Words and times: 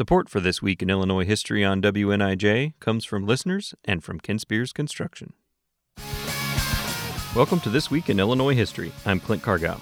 Support 0.00 0.30
for 0.30 0.40
This 0.40 0.62
Week 0.62 0.80
in 0.80 0.88
Illinois 0.88 1.26
History 1.26 1.62
on 1.62 1.82
WNIJ 1.82 2.72
comes 2.80 3.04
from 3.04 3.26
listeners 3.26 3.74
and 3.84 4.02
from 4.02 4.18
Kinspears 4.18 4.72
Construction. 4.72 5.34
Welcome 7.36 7.60
to 7.60 7.68
This 7.68 7.90
Week 7.90 8.08
in 8.08 8.18
Illinois 8.18 8.54
History. 8.54 8.92
I'm 9.04 9.20
Clint 9.20 9.42
Cargile. 9.42 9.78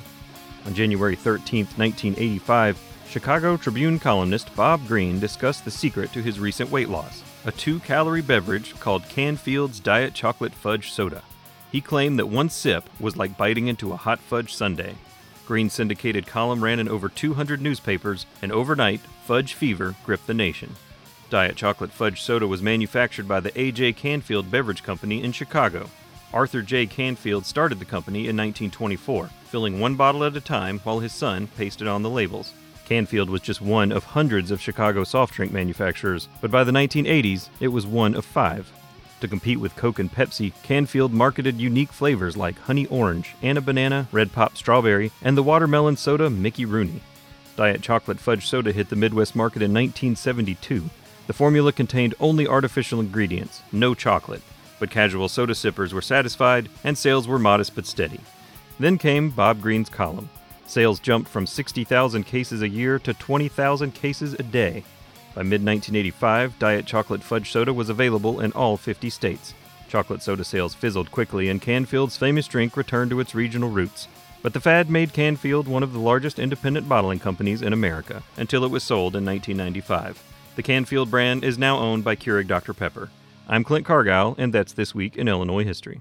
On 0.66 0.74
January 0.74 1.14
13, 1.14 1.66
1985, 1.76 2.80
Chicago 3.08 3.56
Tribune 3.56 4.00
columnist 4.00 4.52
Bob 4.56 4.84
Greene 4.88 5.20
discussed 5.20 5.64
the 5.64 5.70
secret 5.70 6.12
to 6.14 6.20
his 6.20 6.40
recent 6.40 6.68
weight 6.68 6.88
loss 6.88 7.22
a 7.44 7.52
two 7.52 7.78
calorie 7.78 8.20
beverage 8.20 8.74
called 8.80 9.04
Canfield's 9.04 9.78
Diet 9.78 10.14
Chocolate 10.14 10.52
Fudge 10.52 10.90
Soda. 10.90 11.22
He 11.70 11.80
claimed 11.80 12.18
that 12.18 12.26
one 12.26 12.50
sip 12.50 12.90
was 12.98 13.16
like 13.16 13.38
biting 13.38 13.68
into 13.68 13.92
a 13.92 13.96
hot 13.96 14.18
fudge 14.18 14.52
sundae. 14.52 14.96
Greene's 15.48 15.72
syndicated 15.72 16.26
column 16.26 16.62
ran 16.62 16.78
in 16.78 16.90
over 16.90 17.08
200 17.08 17.62
newspapers, 17.62 18.26
and 18.42 18.52
overnight, 18.52 19.00
fudge 19.24 19.54
fever 19.54 19.94
gripped 20.04 20.26
the 20.26 20.34
nation. 20.34 20.76
Diet 21.30 21.56
Chocolate 21.56 21.90
Fudge 21.90 22.20
Soda 22.20 22.46
was 22.46 22.60
manufactured 22.60 23.26
by 23.26 23.40
the 23.40 23.58
A.J. 23.58 23.94
Canfield 23.94 24.50
Beverage 24.50 24.82
Company 24.82 25.22
in 25.22 25.32
Chicago. 25.32 25.88
Arthur 26.34 26.60
J. 26.60 26.84
Canfield 26.84 27.46
started 27.46 27.78
the 27.78 27.86
company 27.86 28.28
in 28.28 28.36
1924, 28.36 29.30
filling 29.46 29.80
one 29.80 29.94
bottle 29.94 30.22
at 30.22 30.36
a 30.36 30.40
time 30.42 30.80
while 30.80 30.98
his 30.98 31.14
son 31.14 31.46
pasted 31.56 31.88
on 31.88 32.02
the 32.02 32.10
labels. 32.10 32.52
Canfield 32.84 33.30
was 33.30 33.40
just 33.40 33.62
one 33.62 33.90
of 33.90 34.04
hundreds 34.04 34.50
of 34.50 34.60
Chicago 34.60 35.02
soft 35.02 35.32
drink 35.32 35.50
manufacturers, 35.50 36.28
but 36.42 36.50
by 36.50 36.62
the 36.62 36.72
1980s, 36.72 37.48
it 37.58 37.68
was 37.68 37.86
one 37.86 38.14
of 38.14 38.26
five. 38.26 38.70
To 39.20 39.28
compete 39.28 39.58
with 39.58 39.74
Coke 39.74 39.98
and 39.98 40.12
Pepsi, 40.12 40.52
Canfield 40.62 41.12
marketed 41.12 41.60
unique 41.60 41.92
flavors 41.92 42.36
like 42.36 42.58
Honey 42.60 42.86
Orange, 42.86 43.34
Anna 43.42 43.60
Banana, 43.60 44.06
Red 44.12 44.32
Pop 44.32 44.56
Strawberry, 44.56 45.10
and 45.22 45.36
the 45.36 45.42
watermelon 45.42 45.96
soda 45.96 46.30
Mickey 46.30 46.64
Rooney. 46.64 47.00
Diet 47.56 47.82
Chocolate 47.82 48.20
Fudge 48.20 48.46
Soda 48.46 48.70
hit 48.70 48.88
the 48.88 48.96
Midwest 48.96 49.34
market 49.34 49.62
in 49.62 49.74
1972. 49.74 50.88
The 51.26 51.32
formula 51.32 51.72
contained 51.72 52.14
only 52.20 52.46
artificial 52.46 53.00
ingredients, 53.00 53.62
no 53.72 53.94
chocolate, 53.94 54.42
but 54.78 54.90
casual 54.90 55.28
soda 55.28 55.56
sippers 55.56 55.92
were 55.92 56.00
satisfied 56.00 56.68
and 56.84 56.96
sales 56.96 57.26
were 57.26 57.40
modest 57.40 57.74
but 57.74 57.86
steady. 57.86 58.20
Then 58.78 58.96
came 58.98 59.30
Bob 59.30 59.60
Greene's 59.60 59.88
column. 59.88 60.30
Sales 60.68 61.00
jumped 61.00 61.28
from 61.28 61.46
60,000 61.46 62.24
cases 62.24 62.62
a 62.62 62.68
year 62.68 63.00
to 63.00 63.12
20,000 63.12 63.92
cases 63.92 64.34
a 64.34 64.44
day. 64.44 64.84
By 65.38 65.44
mid 65.44 65.64
1985, 65.64 66.58
Diet 66.58 66.84
Chocolate 66.84 67.22
Fudge 67.22 67.52
Soda 67.52 67.72
was 67.72 67.88
available 67.88 68.40
in 68.40 68.50
all 68.54 68.76
50 68.76 69.08
states. 69.08 69.54
Chocolate 69.88 70.20
soda 70.20 70.42
sales 70.42 70.74
fizzled 70.74 71.12
quickly, 71.12 71.48
and 71.48 71.62
Canfield's 71.62 72.16
famous 72.16 72.48
drink 72.48 72.76
returned 72.76 73.12
to 73.12 73.20
its 73.20 73.36
regional 73.36 73.70
roots. 73.70 74.08
But 74.42 74.52
the 74.52 74.60
fad 74.60 74.90
made 74.90 75.12
Canfield 75.12 75.68
one 75.68 75.84
of 75.84 75.92
the 75.92 76.00
largest 76.00 76.40
independent 76.40 76.88
bottling 76.88 77.20
companies 77.20 77.62
in 77.62 77.72
America 77.72 78.24
until 78.36 78.64
it 78.64 78.72
was 78.72 78.82
sold 78.82 79.14
in 79.14 79.24
1995. 79.24 80.20
The 80.56 80.62
Canfield 80.64 81.08
brand 81.08 81.44
is 81.44 81.56
now 81.56 81.78
owned 81.78 82.02
by 82.02 82.16
Keurig 82.16 82.48
Dr. 82.48 82.74
Pepper. 82.74 83.08
I'm 83.46 83.62
Clint 83.62 83.86
Cargile, 83.86 84.34
and 84.38 84.52
that's 84.52 84.72
This 84.72 84.92
Week 84.92 85.16
in 85.16 85.28
Illinois 85.28 85.62
History. 85.62 86.00